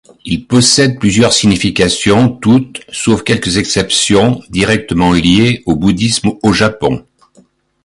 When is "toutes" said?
2.27-2.81